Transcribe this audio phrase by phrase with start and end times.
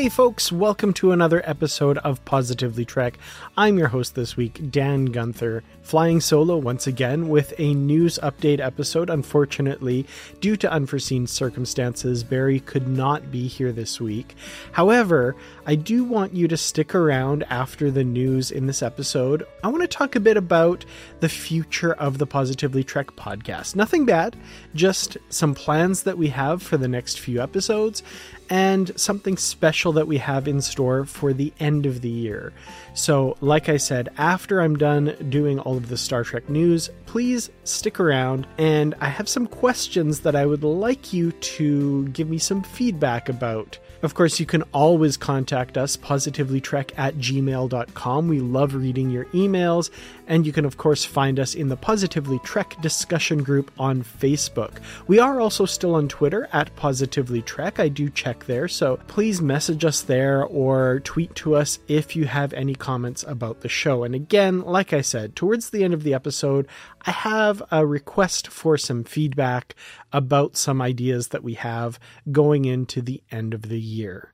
[0.00, 3.18] Hey folks, welcome to another episode of Positively Trek.
[3.54, 8.60] I'm your host this week, Dan Gunther, flying solo once again with a news update
[8.60, 9.10] episode.
[9.10, 10.06] Unfortunately,
[10.40, 14.36] due to unforeseen circumstances, Barry could not be here this week.
[14.72, 19.46] However, I do want you to stick around after the news in this episode.
[19.62, 20.86] I want to talk a bit about
[21.20, 23.76] the future of the Positively Trek podcast.
[23.76, 24.34] Nothing bad,
[24.74, 28.02] just some plans that we have for the next few episodes
[28.48, 32.52] and something special that we have in store for the end of the year.
[32.94, 37.50] So, like I said, after I'm done doing all of the Star Trek news, please
[37.64, 42.38] stick around and I have some questions that I would like you to give me
[42.38, 43.78] some feedback about.
[44.02, 48.28] Of course, you can always contact us, positivelytrek at gmail.com.
[48.28, 49.90] We love reading your emails,
[50.30, 54.78] and you can, of course, find us in the Positively Trek discussion group on Facebook.
[55.08, 57.80] We are also still on Twitter at Positively Trek.
[57.80, 62.26] I do check there, so please message us there or tweet to us if you
[62.26, 64.04] have any comments about the show.
[64.04, 66.68] And again, like I said, towards the end of the episode,
[67.04, 69.74] I have a request for some feedback
[70.12, 71.98] about some ideas that we have
[72.30, 74.32] going into the end of the year.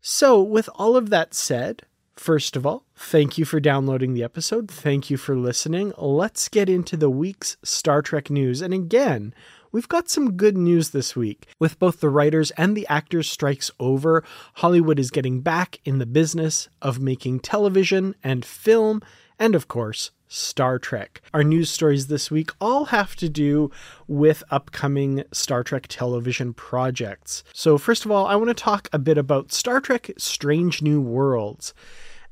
[0.00, 1.82] So, with all of that said,
[2.20, 4.70] first of all, thank you for downloading the episode.
[4.70, 5.94] Thank you for listening.
[5.96, 8.60] Let's get into the week's Star Trek news.
[8.60, 9.34] And again,
[9.72, 11.46] we've got some good news this week.
[11.58, 14.22] With both the writers and the actors' strikes over,
[14.56, 19.00] Hollywood is getting back in the business of making television and film,
[19.38, 21.22] and of course, Star Trek.
[21.32, 23.70] Our news stories this week all have to do
[24.06, 27.42] with upcoming Star Trek television projects.
[27.54, 31.00] So, first of all, I want to talk a bit about Star Trek Strange New
[31.00, 31.72] Worlds.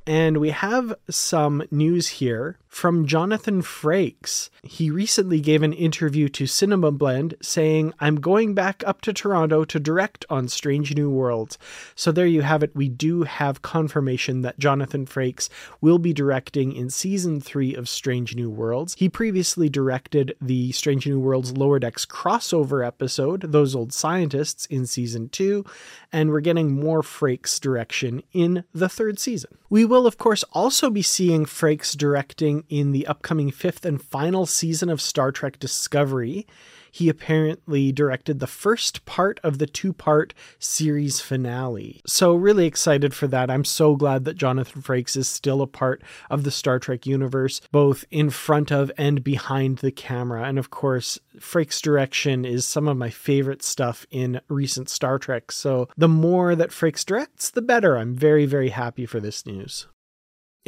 [0.08, 4.50] And we have some news here from Jonathan Frakes.
[4.62, 9.64] He recently gave an interview to Cinema Blend saying, I'm going back up to Toronto
[9.64, 11.58] to direct on Strange New Worlds.
[11.94, 12.76] So there you have it.
[12.76, 15.48] We do have confirmation that Jonathan Frakes
[15.80, 18.94] will be directing in season three of Strange New Worlds.
[18.98, 24.86] He previously directed the Strange New Worlds Lower Decks crossover episode, Those Old Scientists, in
[24.86, 25.64] season two,
[26.12, 29.56] and we're getting more Frakes direction in the third season.
[29.70, 34.46] We will, of course, also be seeing Frakes directing in the upcoming fifth and final
[34.46, 36.46] season of Star Trek Discovery.
[36.90, 42.00] He apparently directed the first part of the two part series finale.
[42.06, 43.50] So, really excited for that.
[43.50, 47.60] I'm so glad that Jonathan Frakes is still a part of the Star Trek universe,
[47.70, 50.44] both in front of and behind the camera.
[50.44, 55.52] And of course, Frakes' direction is some of my favorite stuff in recent Star Trek.
[55.52, 57.96] So, the more that Frakes directs, the better.
[57.96, 59.86] I'm very, very happy for this news.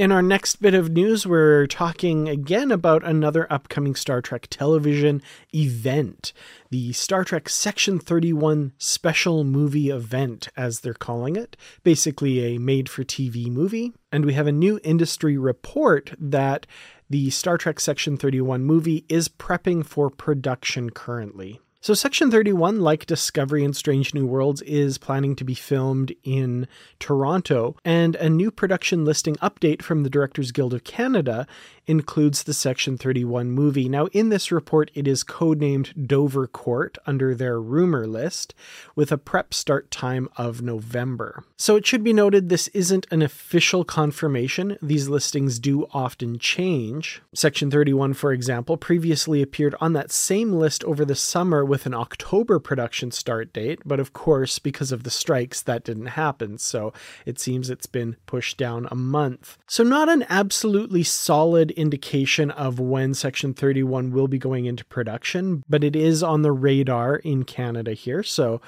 [0.00, 5.20] In our next bit of news, we're talking again about another upcoming Star Trek television
[5.54, 6.32] event,
[6.70, 12.88] the Star Trek Section 31 Special Movie Event, as they're calling it, basically a made
[12.88, 13.92] for TV movie.
[14.10, 16.66] And we have a new industry report that
[17.10, 21.60] the Star Trek Section 31 movie is prepping for production currently.
[21.82, 26.68] So, Section 31, like Discovery and Strange New Worlds, is planning to be filmed in
[26.98, 31.46] Toronto, and a new production listing update from the Directors Guild of Canada
[31.90, 33.88] includes the Section 31 movie.
[33.88, 38.54] Now, in this report, it is codenamed Dover Court under their rumor list,
[38.94, 41.42] with a prep start time of November.
[41.56, 44.78] So it should be noted this isn't an official confirmation.
[44.80, 47.22] These listings do often change.
[47.34, 51.94] Section 31, for example, previously appeared on that same list over the summer with an
[51.94, 56.56] October production start date, but of course, because of the strikes, that didn't happen.
[56.56, 56.92] So
[57.26, 59.58] it seems it's been pushed down a month.
[59.66, 65.64] So, not an absolutely solid indication of when Section 31 will be going into production,
[65.68, 68.22] but it is on the radar in Canada here.
[68.22, 68.60] So,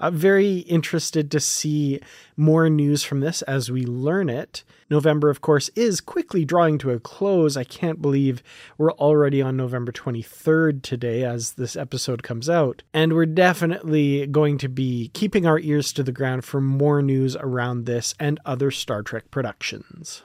[0.00, 2.00] I'm very interested to see
[2.36, 4.64] more news from this as we learn it.
[4.88, 7.56] November, of course, is quickly drawing to a close.
[7.56, 8.42] I can't believe
[8.78, 12.82] we're already on November 23rd today as this episode comes out.
[12.94, 17.36] And we're definitely going to be keeping our ears to the ground for more news
[17.36, 20.22] around this and other Star Trek productions.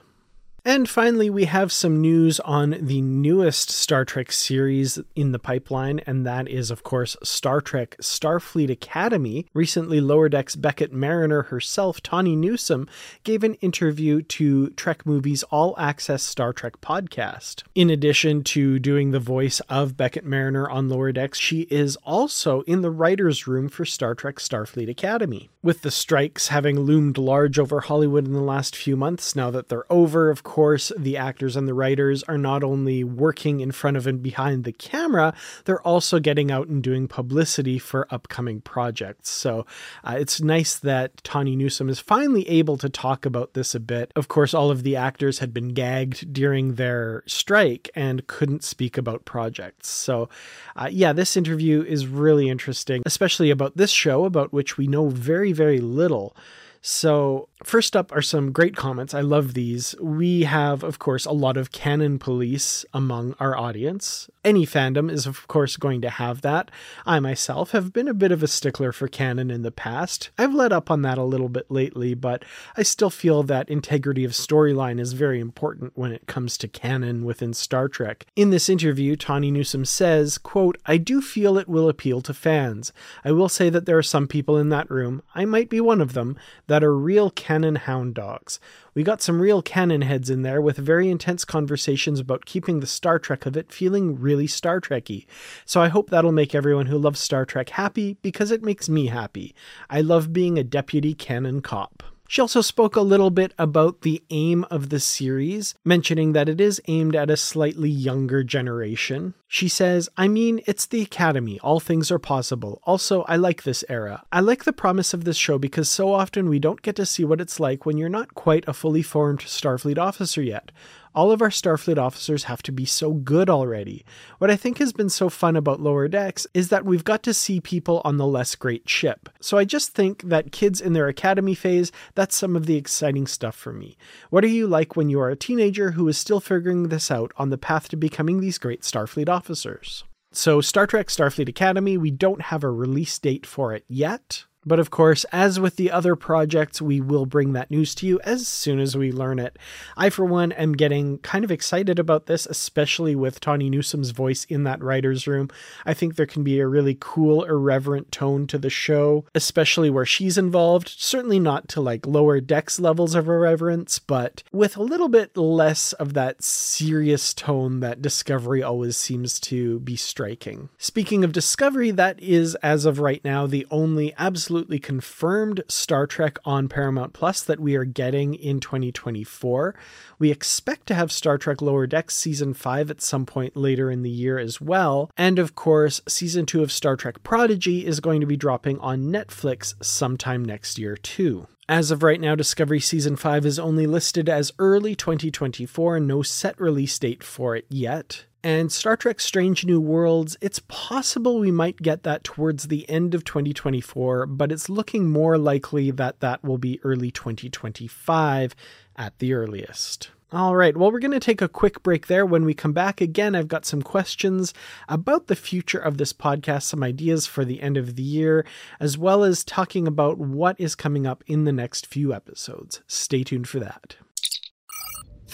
[0.66, 6.00] And finally, we have some news on the newest Star Trek series in the pipeline,
[6.08, 9.46] and that is, of course, Star Trek Starfleet Academy.
[9.54, 12.88] Recently, Lower Decks Beckett Mariner herself, Tawny Newsome,
[13.22, 17.62] gave an interview to Trek Movies All Access Star Trek podcast.
[17.76, 22.62] In addition to doing the voice of Beckett Mariner on Lower Decks, she is also
[22.62, 25.48] in the writer's room for Star Trek Starfleet Academy.
[25.62, 29.68] With the strikes having loomed large over Hollywood in the last few months, now that
[29.68, 33.70] they're over, of course, course, the actors and the writers are not only working in
[33.70, 35.34] front of and behind the camera,
[35.66, 39.28] they're also getting out and doing publicity for upcoming projects.
[39.28, 39.66] So
[40.02, 44.10] uh, it's nice that Tawny Newsome is finally able to talk about this a bit.
[44.16, 48.96] Of course, all of the actors had been gagged during their strike and couldn't speak
[48.96, 49.90] about projects.
[49.90, 50.30] So,
[50.74, 55.10] uh, yeah, this interview is really interesting, especially about this show, about which we know
[55.10, 56.34] very, very little.
[56.80, 59.14] So, first up are some great comments.
[59.14, 59.94] I love these.
[60.00, 64.30] We have, of course, a lot of canon police among our audience.
[64.44, 66.70] Any fandom is, of course, going to have that.
[67.04, 70.30] I myself have been a bit of a stickler for canon in the past.
[70.38, 72.44] I've let up on that a little bit lately, but
[72.76, 77.24] I still feel that integrity of storyline is very important when it comes to canon
[77.24, 78.26] within Star Trek.
[78.36, 82.92] In this interview, Tawny Newsome says, quote, I do feel it will appeal to fans.
[83.24, 86.00] I will say that there are some people in that room, I might be one
[86.00, 86.36] of them,
[86.68, 88.58] that that are real canon hound dogs.
[88.92, 92.88] We got some real canon heads in there with very intense conversations about keeping the
[92.88, 95.26] Star Trek of it feeling really Star Trekky.
[95.64, 99.06] So I hope that'll make everyone who loves Star Trek happy because it makes me
[99.06, 99.54] happy.
[99.88, 102.02] I love being a deputy canon cop.
[102.28, 106.60] She also spoke a little bit about the aim of the series, mentioning that it
[106.60, 109.34] is aimed at a slightly younger generation.
[109.48, 111.60] She says, I mean, it's the Academy.
[111.60, 112.80] All things are possible.
[112.84, 114.24] Also, I like this era.
[114.32, 117.24] I like the promise of this show because so often we don't get to see
[117.24, 120.72] what it's like when you're not quite a fully formed Starfleet officer yet
[121.16, 124.04] all of our Starfleet officers have to be so good already.
[124.36, 127.32] What I think has been so fun about Lower Decks is that we've got to
[127.32, 129.30] see people on the less great ship.
[129.40, 133.26] So I just think that kids in their academy phase, that's some of the exciting
[133.26, 133.96] stuff for me.
[134.28, 137.32] What are you like when you are a teenager who is still figuring this out
[137.38, 140.04] on the path to becoming these great Starfleet officers?
[140.32, 144.44] So, Star Trek Starfleet Academy, we don't have a release date for it yet.
[144.66, 148.18] But of course, as with the other projects, we will bring that news to you
[148.24, 149.56] as soon as we learn it.
[149.96, 154.44] I, for one, am getting kind of excited about this, especially with Tawny Newsome's voice
[154.46, 155.48] in that writer's room.
[155.84, 160.04] I think there can be a really cool, irreverent tone to the show, especially where
[160.04, 160.88] she's involved.
[160.88, 165.92] Certainly not to like lower decks levels of irreverence, but with a little bit less
[165.92, 170.70] of that serious tone that Discovery always seems to be striking.
[170.78, 176.06] Speaking of Discovery, that is, as of right now, the only absolute absolutely confirmed Star
[176.06, 179.74] Trek on Paramount Plus that we are getting in 2024.
[180.18, 184.00] We expect to have Star Trek Lower Decks Season 5 at some point later in
[184.00, 185.10] the year as well.
[185.14, 189.12] And of course, Season 2 of Star Trek Prodigy is going to be dropping on
[189.12, 191.46] Netflix sometime next year, too.
[191.68, 196.58] As of right now, Discovery Season 5 is only listed as early 2024, no set
[196.58, 198.24] release date for it yet.
[198.46, 203.12] And Star Trek Strange New Worlds, it's possible we might get that towards the end
[203.12, 208.54] of 2024, but it's looking more likely that that will be early 2025
[208.94, 210.12] at the earliest.
[210.30, 212.24] All right, well, we're going to take a quick break there.
[212.24, 214.54] When we come back again, I've got some questions
[214.88, 218.46] about the future of this podcast, some ideas for the end of the year,
[218.78, 222.80] as well as talking about what is coming up in the next few episodes.
[222.86, 223.96] Stay tuned for that.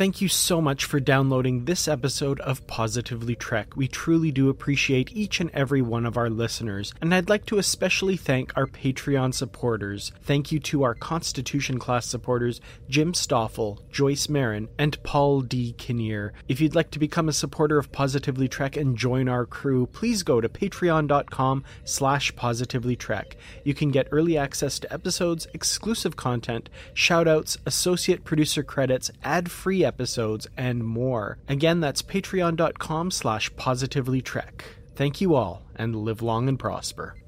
[0.03, 3.77] Thank you so much for downloading this episode of Positively Trek.
[3.77, 7.59] We truly do appreciate each and every one of our listeners, and I'd like to
[7.59, 10.11] especially thank our Patreon supporters.
[10.25, 15.73] Thank you to our Constitution class supporters, Jim Stoffel, Joyce Marin, and Paul D.
[15.79, 16.33] Kinnear.
[16.49, 20.25] If you'd like to become a supporter of Positively Trek and join our crew, please
[20.25, 23.35] go to patreon.com slash positivelytrek.
[23.63, 29.92] You can get early access to episodes, exclusive content, shoutouts, associate producer credits, ad-free episodes,
[30.57, 31.39] and more.
[31.49, 34.63] Again, that's patreon.com slash positivelytrek.
[34.95, 37.22] Thank you all, and live long and prosper.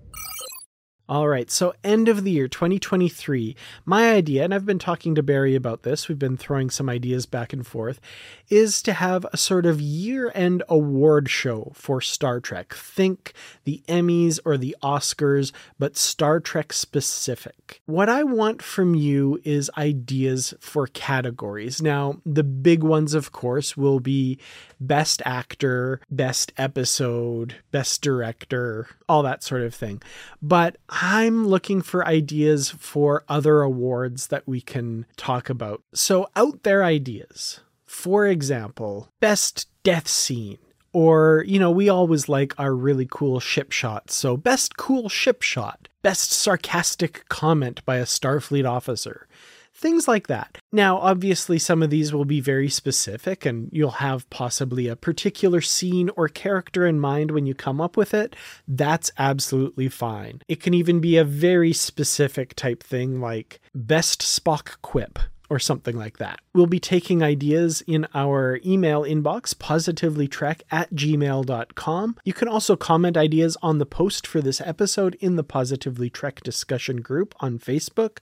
[1.07, 3.55] All right, so end of the year 2023.
[3.85, 7.27] My idea, and I've been talking to Barry about this, we've been throwing some ideas
[7.27, 8.01] back and forth,
[8.49, 12.73] is to have a sort of year end award show for Star Trek.
[12.73, 13.35] Think
[13.65, 17.83] the Emmys or the Oscars, but Star Trek specific.
[17.85, 21.83] What I want from you is ideas for categories.
[21.83, 24.39] Now, the big ones, of course, will be
[24.87, 30.03] Best Actor, Best Episode, Best Director, all that sort of thing.
[30.43, 35.83] But I'm looking for ideas for other awards that we can talk about.
[35.95, 37.61] So, out there ideas.
[37.87, 40.59] For example, Best Death Scene.
[40.93, 44.15] Or, you know, we always like our really cool ship shots.
[44.15, 49.27] So, best cool ship shot, best sarcastic comment by a Starfleet officer,
[49.75, 50.59] things like that.
[50.73, 55.61] Now, obviously, some of these will be very specific, and you'll have possibly a particular
[55.61, 58.37] scene or character in mind when you come up with it.
[58.67, 60.41] That's absolutely fine.
[60.49, 65.97] It can even be a very specific type thing like best Spock quip or something
[65.97, 66.41] like that.
[66.55, 72.17] We'll be taking ideas in our email inbox, positivelytrek at gmail.com.
[72.25, 76.43] You can also comment ideas on the post for this episode in the Positively Trek
[76.43, 78.19] discussion group on Facebook,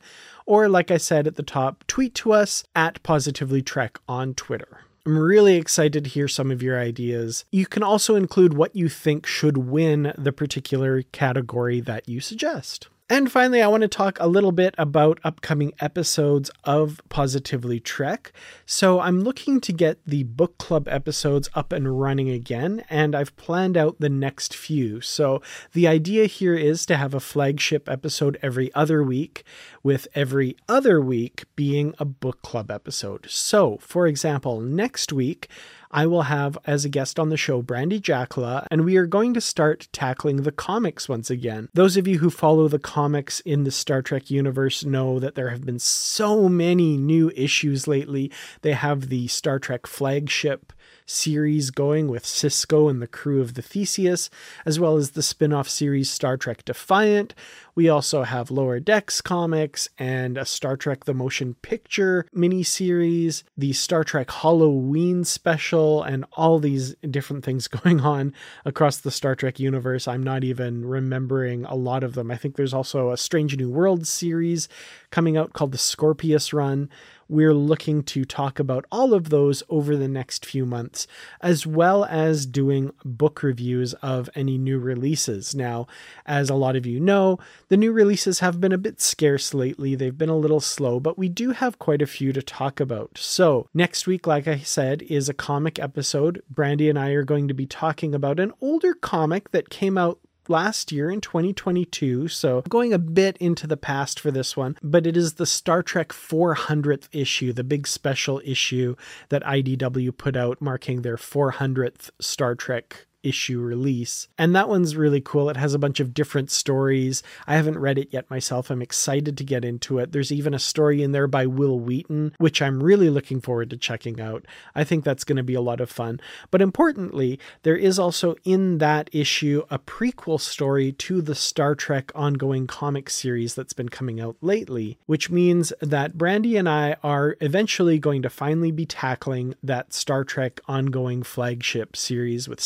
[0.47, 4.81] or like I said at the top, tweet to us at Positively Trek on Twitter.
[5.05, 7.45] I'm really excited to hear some of your ideas.
[7.51, 12.89] You can also include what you think should win the particular category that you suggest.
[13.13, 18.33] And finally, I want to talk a little bit about upcoming episodes of Positively Trek.
[18.65, 23.37] So, I'm looking to get the book club episodes up and running again, and I've
[23.37, 25.03] planned out the next few.
[25.03, 25.43] So,
[25.75, 29.45] the idea here is to have a flagship episode every other week,
[29.83, 33.27] with every other week being a book club episode.
[33.29, 35.49] So, for example, next week,
[35.93, 39.35] I will have as a guest on the show Brandy Jackla, and we are going
[39.35, 41.69] to start tackling the comics once again.
[41.75, 45.51] Those of you who follow the comics in the Star Trek universe know that there
[45.51, 48.31] have been so many new issues lately.
[48.63, 50.73] They have the Star Trek flagship
[51.07, 54.31] series going with Sisko and the crew of the Theseus,
[54.65, 57.35] as well as the spin off series Star Trek Defiant.
[57.75, 63.73] We also have Lower Decks comics and a Star Trek The Motion Picture miniseries, the
[63.73, 69.59] Star Trek Halloween special, and all these different things going on across the Star Trek
[69.59, 70.07] universe.
[70.07, 72.31] I'm not even remembering a lot of them.
[72.31, 74.69] I think there's also a Strange New World series
[75.11, 76.91] coming out called the Scorpius Run.
[77.29, 81.07] We're looking to talk about all of those over the next few months,
[81.41, 85.55] as well as doing book reviews of any new releases.
[85.55, 85.87] Now,
[86.27, 87.39] as a lot of you know,
[87.69, 89.95] the new releases have been a bit scarce lately.
[89.95, 93.19] They've been a little slow, but we do have quite a few to talk about.
[93.19, 96.43] So, next week, like I said, is a comic episode.
[96.51, 100.19] Brandy and I are going to be talking about an older comic that came out
[100.53, 105.07] last year in 2022, so going a bit into the past for this one, but
[105.07, 108.95] it is the Star Trek 400th issue, the big special issue
[109.31, 114.29] that IDW put out marking their 400th Star Trek issue release.
[114.39, 115.49] And that one's really cool.
[115.49, 117.23] It has a bunch of different stories.
[117.47, 118.71] I haven't read it yet myself.
[118.71, 120.13] I'm excited to get into it.
[120.13, 123.77] There's even a story in there by Wil Wheaton, which I'm really looking forward to
[123.77, 124.45] checking out.
[124.75, 126.21] I think that's going to be a lot of fun.
[126.51, 132.13] But importantly, there is also in that issue a prequel story to the Star Trek
[132.15, 137.37] ongoing comic series that's been coming out lately, which means that Brandy and I are
[137.41, 142.61] eventually going to finally be tackling that Star Trek ongoing flagship series with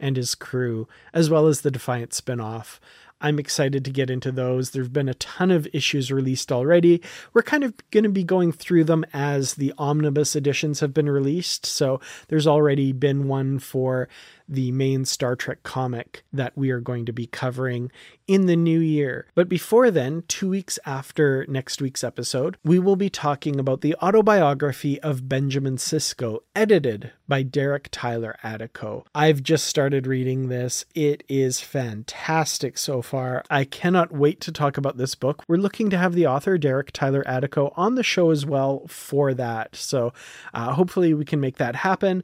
[0.00, 2.80] And his crew, as well as the Defiant spinoff.
[3.20, 4.70] I'm excited to get into those.
[4.70, 7.00] There have been a ton of issues released already.
[7.32, 11.08] We're kind of going to be going through them as the omnibus editions have been
[11.08, 11.64] released.
[11.64, 11.98] So
[12.28, 14.08] there's already been one for
[14.48, 17.90] the main Star Trek comic that we are going to be covering
[18.26, 19.26] in the new year.
[19.34, 23.94] But before then, two weeks after next week's episode, we will be talking about the
[24.02, 29.04] autobiography of Benjamin Sisko, edited by Derek Tyler Attico.
[29.14, 30.84] I've just started reading this.
[30.94, 33.44] It is fantastic so far.
[33.50, 35.42] I cannot wait to talk about this book.
[35.48, 39.34] We're looking to have the author, Derek Tyler Attico, on the show as well for
[39.34, 39.76] that.
[39.76, 40.12] So
[40.54, 42.22] uh, hopefully we can make that happen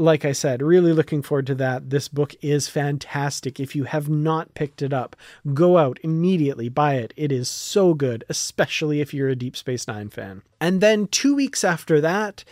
[0.00, 1.90] like I said, really looking forward to that.
[1.90, 3.60] This book is fantastic.
[3.60, 5.14] If you have not picked it up,
[5.52, 7.12] go out immediately, buy it.
[7.18, 10.40] It is so good, especially if you're a Deep Space Nine fan.
[10.58, 12.44] And then two weeks after that,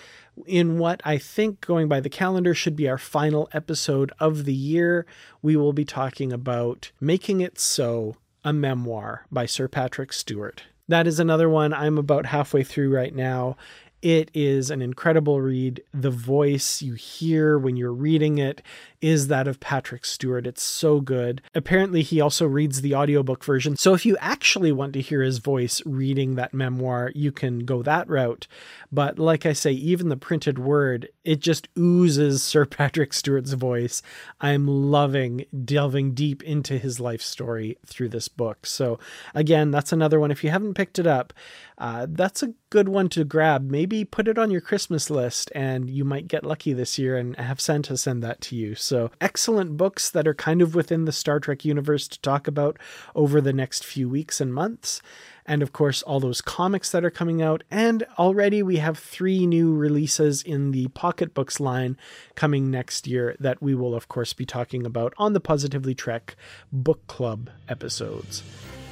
[0.47, 4.55] in what I think, going by the calendar, should be our final episode of the
[4.55, 5.07] year,
[5.41, 10.65] we will be talking about Making It So, a memoir by Sir Patrick Stewart.
[10.87, 13.57] That is another one I'm about halfway through right now.
[14.01, 15.83] It is an incredible read.
[15.93, 18.63] The voice you hear when you're reading it
[19.01, 20.47] is that of Patrick Stewart.
[20.47, 21.43] It's so good.
[21.55, 23.77] Apparently, he also reads the audiobook version.
[23.77, 27.83] So, if you actually want to hear his voice reading that memoir, you can go
[27.83, 28.47] that route.
[28.91, 34.03] But, like I say, even the printed word, it just oozes Sir Patrick Stewart's voice.
[34.41, 38.67] I'm loving delving deep into his life story through this book.
[38.67, 38.99] So,
[39.35, 40.31] again, that's another one.
[40.31, 41.33] If you haven't picked it up,
[41.79, 43.71] uh, that's a good one to grab.
[43.71, 47.37] Maybe put it on your Christmas list and you might get lucky this year and
[47.37, 48.75] have Santa send that to you.
[49.21, 52.79] Excellent books that are kind of within the Star Trek universe to talk about
[53.15, 55.03] over the next few weeks and months.
[55.47, 57.65] And of course, all those comics that are coming out.
[57.71, 61.97] And already we have three new releases in the pocketbooks line
[62.35, 66.37] coming next year that we will, of course, be talking about on the Positively Trek
[66.71, 68.43] Book Club episodes.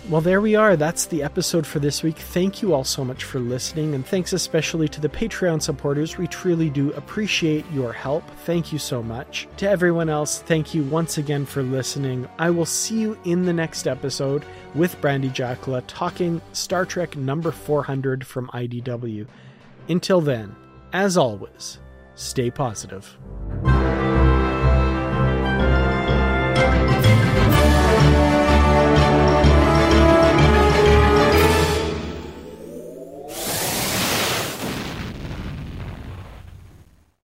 [0.09, 0.77] Well, there we are.
[0.77, 2.17] That's the episode for this week.
[2.17, 6.17] Thank you all so much for listening, and thanks especially to the Patreon supporters.
[6.17, 8.23] We truly do appreciate your help.
[8.45, 9.49] Thank you so much.
[9.57, 12.29] To everyone else, thank you once again for listening.
[12.39, 14.45] I will see you in the next episode
[14.77, 19.27] with Brandy Jackla talking Star Trek number 400 from IDW.
[19.89, 20.55] Until then,
[20.93, 21.79] as always,
[22.15, 23.19] stay positive.